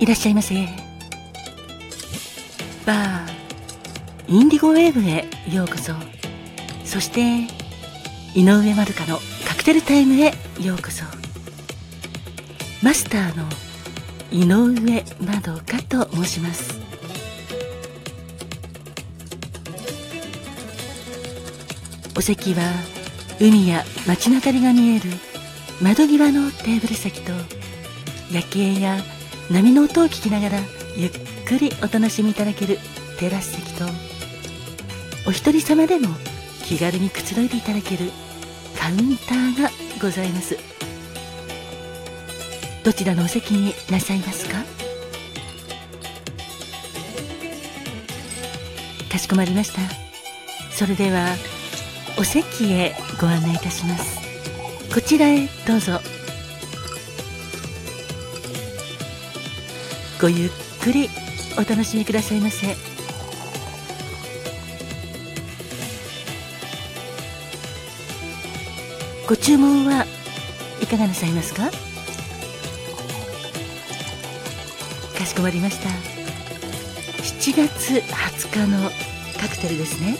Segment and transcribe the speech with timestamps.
[0.00, 0.54] いらっしゃいませ。
[2.86, 3.28] バー
[4.28, 5.92] インディゴウェーブへようこそ。
[6.84, 7.48] そして
[8.34, 11.04] 井上まるかのカクテルタイムへようこそ。
[12.80, 13.44] マスターの
[14.30, 16.78] 井上まどかと申します。
[22.16, 22.62] お席は
[23.40, 25.10] 海や街中が見える
[25.80, 27.32] 窓際のテーブル席と
[28.30, 28.98] 夜景や
[29.50, 30.58] 波の音を聞きながら
[30.96, 31.10] ゆっ
[31.46, 32.78] くりお楽しみいただける
[33.18, 33.84] テラス席と
[35.26, 36.08] お一人様でも
[36.64, 38.10] 気軽にくつろいでいただける
[38.78, 40.56] カウンターがございます。
[42.84, 44.64] どちらのお席になさいますか？
[49.10, 49.80] かしこまりました。
[50.70, 51.34] それでは
[52.18, 54.18] お席へご案内いたします。
[54.94, 56.00] こちらへどうぞ。
[60.20, 60.50] ごゆっ
[60.82, 61.08] くり
[61.56, 62.76] お楽しみくださいませ。
[69.28, 70.06] ご注文は
[70.82, 71.70] いかがなさいますか？
[75.16, 75.88] かしこまりました。
[77.22, 78.90] 7月20日の
[79.40, 80.16] カクテルですね。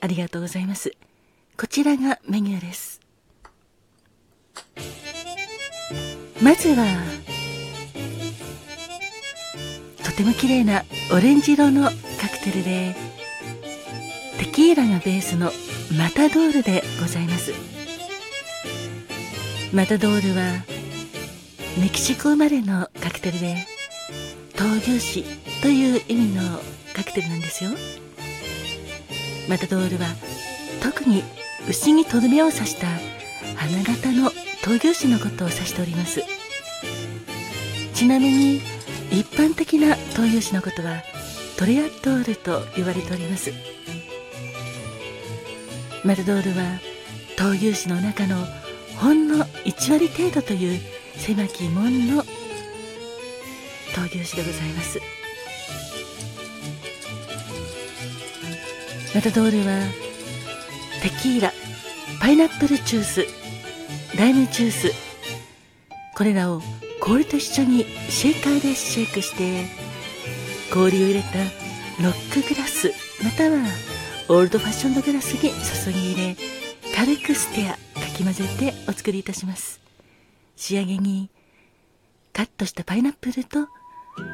[0.00, 0.92] ありがとうございます。
[1.56, 3.00] こちらがメニューです。
[6.42, 6.84] まずは
[10.14, 11.90] ても綺麗なオレンジ色のカ
[12.28, 12.94] クテルで
[14.38, 15.50] テキーラがベースの
[15.98, 17.52] マタドールでございます。
[19.72, 20.64] マタドールは
[21.80, 23.66] メキシコ生まれのカクテルで
[24.54, 25.24] 闘牛士
[25.62, 26.42] という意味の
[26.94, 27.70] カクテルなんですよ。
[29.48, 30.06] マタドールは
[30.80, 31.24] 特に
[31.68, 32.86] 牛にとどめを刺した
[33.56, 34.30] 花形の
[34.62, 36.22] 闘牛士のことを指しております。
[37.94, 38.73] ちなみに
[39.10, 41.02] 一般的な闘牛士のことは
[41.56, 43.52] トレアドールと言われております。
[46.04, 46.80] マタドールは
[47.36, 48.36] 闘牛士の中の
[48.96, 50.80] ほんの1割程度という
[51.16, 52.22] 狭き門の
[53.94, 55.00] 闘牛士でございます。
[59.14, 59.86] マタドールは
[61.02, 61.52] テキーラ
[62.20, 63.26] パイナップルジュース
[64.16, 64.90] ライムジュース
[66.16, 66.60] これらを
[67.04, 69.66] 氷と一緒にシェイカーでシェイクして
[70.72, 71.38] 氷を入れた
[72.02, 72.92] ロックグラス
[73.22, 73.58] または
[74.30, 76.36] オールドファッションのグラスに注ぎ入れ
[76.94, 77.78] 軽くステアか
[78.16, 79.80] き混ぜてお作りいたします。
[80.56, 81.28] 仕上げに
[82.32, 83.68] カットしたパイナップルと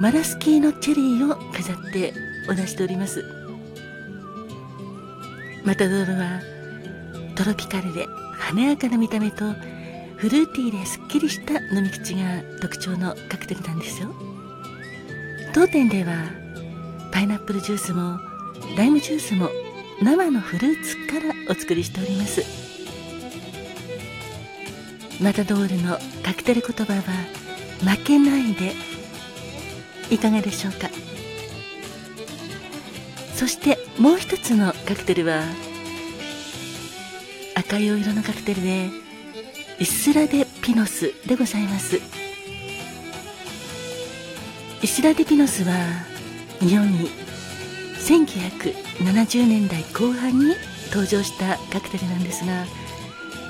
[0.00, 2.14] マラスキーのチェリーを飾って
[2.50, 3.22] お出しております。
[5.64, 6.40] マタドールは
[7.36, 9.44] トロピカルで華やかな見た目と
[10.16, 14.14] フルーティーですっきりした飲み口が特徴のカクテルなんですよ。
[15.54, 16.30] 当店では
[17.12, 18.18] パイナップルジュースも
[18.76, 19.50] ライムジュースも
[20.02, 22.42] 生のフルーツからお作りしております。
[25.22, 27.02] マタドールのカクテル言葉は
[27.96, 28.72] 負けないで
[30.10, 30.88] いかがでしょうか？
[33.34, 35.42] そしてもう一つのカクテルは
[37.54, 38.90] 赤いお色のカクテルで
[39.78, 42.00] イスラデピノスでございます。
[44.80, 45.74] イスラデピノスは
[46.60, 47.10] 日本に
[47.98, 50.54] 1970年代後半に
[50.86, 52.64] 登場したカクテルなんですが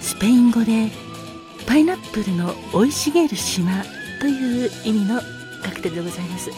[0.00, 0.90] スペイン語で
[1.66, 3.84] パイナップルの生い茂る島
[4.20, 5.20] という意味の
[5.62, 6.50] カクテルでございます。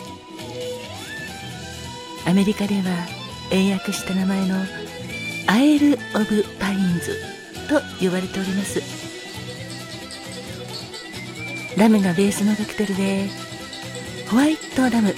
[2.24, 2.82] アメリカでは
[3.50, 4.56] 英訳した名前の
[5.48, 7.16] アエル・オブ・パインズ
[7.68, 9.05] と呼ばれております。
[11.76, 13.28] ラムがベースのカクテルで
[14.30, 15.14] ホワイトラム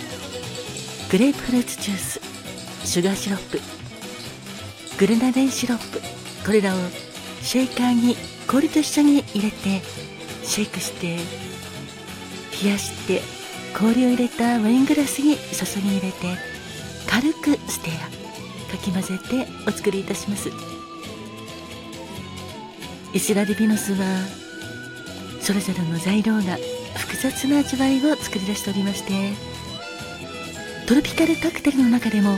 [1.11, 2.21] グレープフルーツジュース
[2.85, 3.61] シュガーシロップ
[4.99, 6.01] グレナデンシロップ
[6.45, 6.79] これらを
[7.43, 8.17] シェイカーに
[8.49, 9.81] 氷と一緒に入れて
[10.43, 11.19] シェイクして
[12.65, 13.23] 冷やして
[13.79, 16.37] 氷を入れたワイングラスに注ぎ入れて
[17.09, 20.51] 軽くステアかき混ぜてお作りいたします。
[23.15, 24.05] イスラディビノスは
[25.49, 26.59] それぞれの材料が
[26.95, 29.33] 複雑な味わいを作り出しておりまして
[30.87, 32.37] トロピカルカクテルの中でも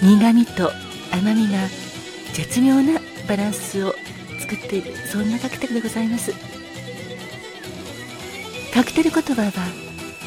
[0.00, 0.70] 苦みと
[1.10, 1.58] 甘みが
[2.34, 3.92] 絶妙なバランスを
[4.38, 6.32] 作っているそんなカクテルでございます。
[8.72, 9.52] カクテル言葉は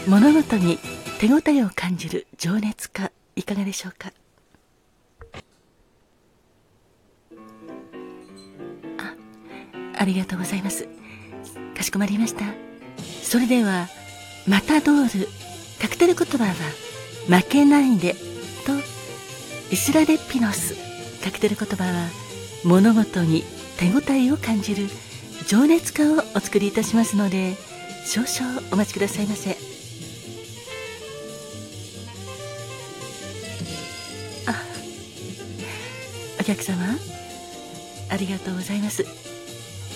[0.06, 0.80] 物事に
[1.22, 4.12] 手応えを感じる情熱家いかがでしょうか？
[8.98, 9.16] あ
[9.98, 10.90] ありがとうございます。
[11.76, 12.46] かしこまりました。
[13.24, 13.88] それでは
[14.48, 15.28] マタドール。
[15.80, 16.54] カクテル言葉は
[17.42, 18.18] 負けないでと
[19.72, 20.76] イスラデピノス。
[21.24, 22.10] カクテル言葉は
[22.64, 23.44] 物事に
[23.78, 24.88] 手応えを感じる
[25.48, 27.56] 情熱家をお作りいたしますので
[28.06, 29.52] 少々お待ちくださいませ。
[34.48, 34.54] あ
[36.40, 36.78] お客様
[38.10, 39.04] ありがとうございます。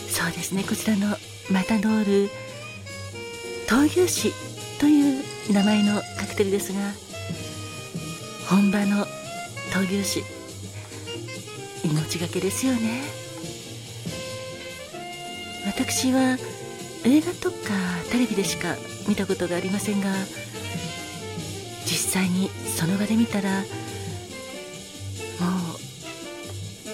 [0.09, 1.15] そうですねこちらの
[1.51, 2.29] マタドール
[3.67, 4.33] 闘牛士
[4.79, 6.79] という名前のカクテルですが
[8.49, 9.05] 本場の
[9.71, 10.23] 闘牛士
[11.83, 13.01] 命がけですよね。
[15.67, 16.37] 私は
[17.03, 17.57] 映画とか
[18.11, 18.75] テレビでしか
[19.07, 20.13] 見たことがありませんが
[21.85, 23.65] 実際にその場で見たらもう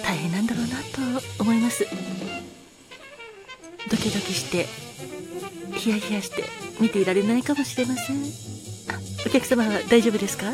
[0.03, 0.77] 大変なんだろうな
[1.19, 1.86] と思います。
[4.01, 4.68] キドキして
[5.77, 6.44] ヒヤヒヤして
[6.80, 8.18] 見ていられないかもしれません。
[9.25, 10.51] お客様は大丈夫ですか？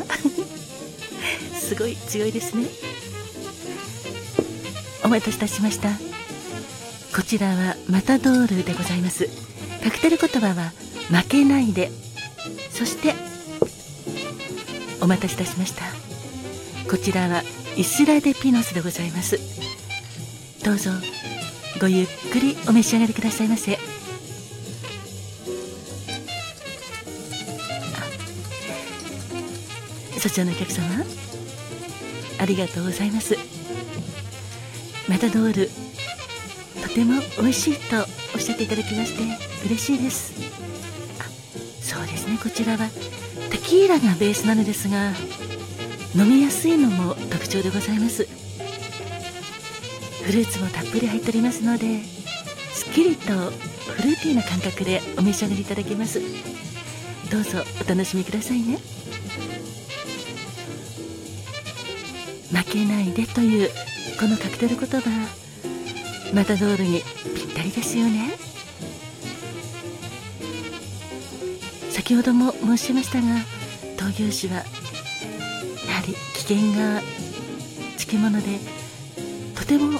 [1.58, 2.66] すごい強いですね。
[5.04, 5.90] お待たせいたしました。
[7.14, 9.28] こちらはマタドールでございます。
[9.82, 10.72] カクテル言葉は
[11.10, 11.90] 負けないで。
[12.72, 13.14] そして
[15.00, 15.82] お待たせいたしました。
[16.90, 17.42] こちらは
[17.76, 19.38] イスラデピノスでございます。
[20.64, 20.90] どうぞ。
[21.80, 23.78] ごゆっくりお召し上がりくださいませ。
[30.18, 30.84] そちらのお客様
[32.40, 33.36] ありがとうございます。
[35.08, 35.70] マタドール
[36.82, 37.96] とても美味しいと
[38.34, 39.22] おっしゃっていただきまして
[39.66, 40.32] 嬉しいです。
[41.80, 42.38] そうですね。
[42.42, 42.88] こちらは
[43.50, 45.12] テキーラがベースなのですが
[46.14, 48.47] 飲みやすいのも特徴でございます。
[50.28, 52.02] フルーツもたっぷり入っておりますので
[52.74, 56.20] すっきりとフルーティーな感覚でお召し上がりいただけます。
[57.30, 58.76] どうぞお楽しみくださいね。
[62.52, 63.70] 負けないでという
[64.20, 65.08] このカクテル言葉
[66.34, 67.00] マタドールに
[67.34, 68.32] ぴったりですよね。
[71.90, 73.28] 先ほども申しましたが
[73.96, 74.66] 闘牛士はやは
[76.06, 77.00] り危険が
[77.96, 78.58] つきもので
[79.54, 79.98] とても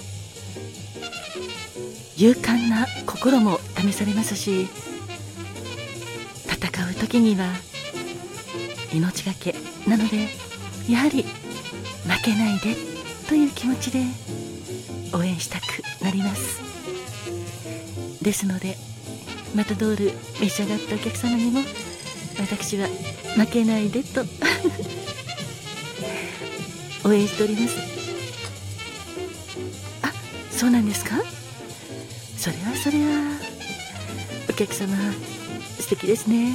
[2.17, 4.69] 勇敢な心も試されますし
[6.47, 7.47] 戦う時には
[8.93, 9.55] 命がけ
[9.87, 10.29] なので
[10.91, 12.75] やはり負けないで
[13.29, 14.01] という気持ちで
[15.15, 15.65] 応援したく
[16.03, 16.63] なります。
[18.23, 18.77] ですので
[19.55, 21.61] マタドール召し上がったお客様にも
[22.39, 22.87] 私は
[23.37, 24.25] 負けないでと
[27.09, 27.98] 応援しております。
[30.59, 31.15] そうなんですか？
[32.37, 33.39] それはそれは。
[34.51, 34.89] お客様
[35.79, 36.53] 素敵ですね。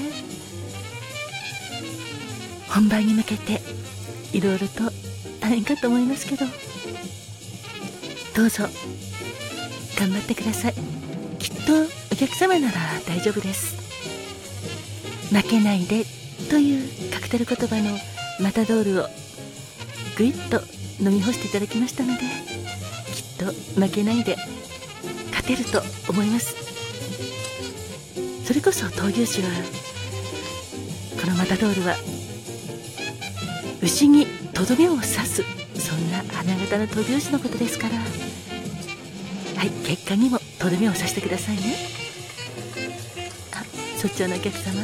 [2.67, 3.61] 本番に向けて
[4.33, 4.91] いろいろと
[5.39, 6.45] 大変かと思いますけど。
[8.35, 8.65] どうぞ
[9.97, 10.73] 頑張ってください。
[11.39, 12.73] きっとお客様なら
[13.07, 13.77] 大丈夫です。
[15.33, 16.03] 負けないで
[16.49, 17.97] というカクテル言葉の
[18.41, 19.07] マタドールを
[20.17, 20.61] ぐいっと
[20.99, 22.52] 飲み干していただきましたので。
[23.37, 23.45] と
[23.79, 24.37] 負けないで
[25.31, 26.55] 勝てると思います。
[28.45, 29.47] それこそ闘牛士は
[31.21, 31.95] このマタドールは
[33.81, 35.43] 牛にとどめを刺す
[35.79, 38.03] そんな花形の闘牛士のことですからは
[39.65, 41.75] い結果にもとどめを刺してくださいね。
[43.53, 43.63] あ
[43.97, 44.83] そちのお客様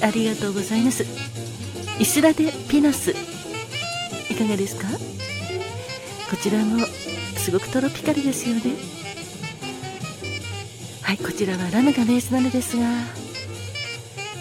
[0.00, 1.04] ありがとうございます。
[1.98, 3.14] イスラデピナスい
[4.36, 4.88] かがですか？
[6.30, 6.84] こちらも
[7.36, 8.62] すごくトロピカルですよね。
[11.02, 12.84] はいこちらはラムがベースなのですが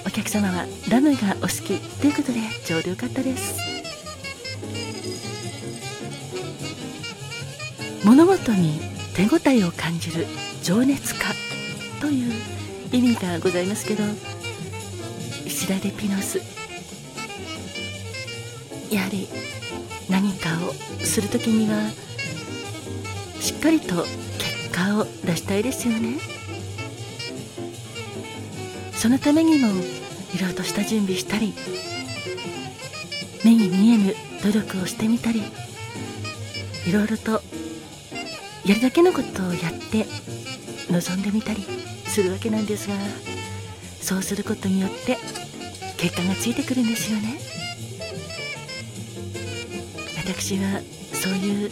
[0.06, 3.74] お客様はラムがお好きということでちょうどよかったです。
[8.06, 8.80] 物事に
[9.16, 10.26] 手応えを感じる
[10.62, 11.22] 情熱家
[12.02, 12.34] という
[12.92, 14.04] 意味がございますけど
[15.46, 16.42] イスラデピノス
[18.94, 19.28] やはり
[20.10, 20.74] 何かを
[21.04, 21.90] する時には
[23.40, 24.04] しっかりと
[24.38, 26.20] 結果を出したいですよね。
[28.94, 29.68] そのためにも
[30.34, 31.54] いろいろとした準備したり
[33.44, 35.44] 目に見えぬ努力をしてみたり
[36.88, 37.42] いろいろと
[38.66, 40.06] やるだけのことをやって
[40.90, 41.66] 望んでみたり
[42.06, 42.96] するわけなんですが
[44.00, 45.18] そうすることによって
[45.98, 47.53] 結果がついてくるんですよね。
[50.26, 50.80] 私は
[51.14, 51.70] そういう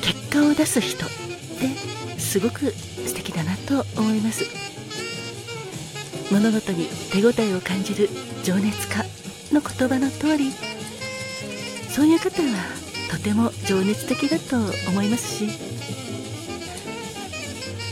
[0.00, 4.44] 結果を出す人ってすごく素敵だなと思います。
[6.30, 8.08] 物事に手応えを感じる
[8.44, 9.02] 情熱家
[9.52, 10.52] の言葉の通り
[11.88, 12.48] そういう方は
[13.10, 14.56] とても情熱的だと
[14.88, 15.46] 思いますし。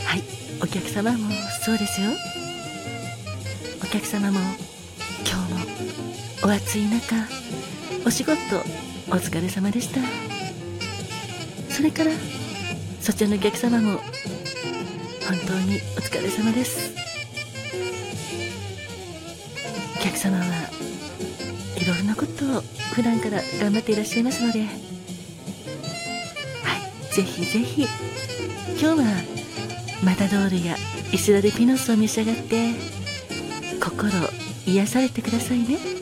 [0.05, 0.23] はい
[0.61, 1.29] お客様も
[1.65, 2.11] そうですよ。
[3.83, 4.39] お客様も
[5.29, 5.59] 今日も
[6.43, 7.15] お暑い中
[8.07, 8.37] お仕事
[9.09, 9.99] お疲れ様でした。
[11.69, 12.11] それから
[13.01, 16.95] そちらのお客様も本当にお疲れ様です。
[19.97, 20.45] お客様は
[21.75, 22.61] いろいろなことを
[22.95, 24.61] 普段から頑張っていらっしゃいますので。
[24.61, 24.69] はい
[27.13, 27.85] ぜひぜひ
[28.79, 29.03] 今日は
[30.01, 30.77] マタドールや
[31.11, 32.71] イスラデピノスを召し上がって
[33.81, 34.09] 心
[34.65, 35.97] 癒されてくださいね。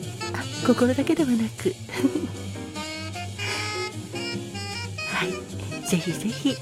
[0.66, 1.74] 心だけではなく。
[5.12, 5.30] はい
[5.88, 6.56] ぜひぜひ。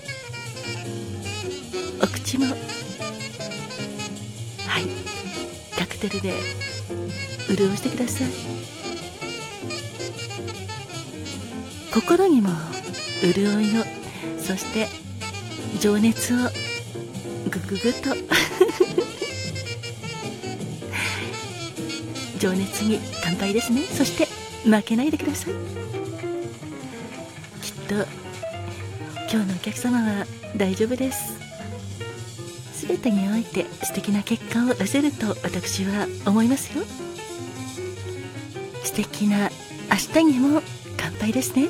[2.02, 2.46] お口も。
[2.46, 2.52] は
[4.80, 4.86] い
[5.78, 6.34] カクテルで
[7.48, 8.28] 潤してください。
[11.92, 12.50] 心にも
[13.22, 13.84] 潤いを
[14.38, 14.88] そして
[15.80, 16.38] 情熱を
[17.50, 18.10] ぐぐぐっと。
[22.44, 23.80] 情熱に乾杯ですね。
[23.80, 24.26] そして
[24.68, 25.54] 負けないでください。
[27.62, 27.94] きっと
[29.32, 31.38] 今日のお客様は大丈夫です。
[32.86, 36.84] 全てにおいて素敵な結果を出せると私は思いますよ。
[38.82, 39.48] 素敵な
[39.90, 40.60] 明日にも
[40.98, 41.68] 乾杯ですね。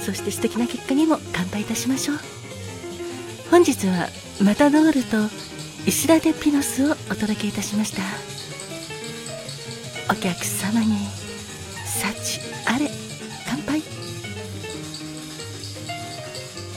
[0.00, 2.18] そして素敵な結果にも乾杯いたしましょう。
[3.50, 5.16] 本日はマタドールと
[5.88, 8.35] イスラデピノスをお届けいたしました。
[10.16, 11.15] お客様に